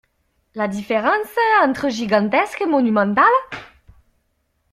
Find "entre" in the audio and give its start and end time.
1.61-1.89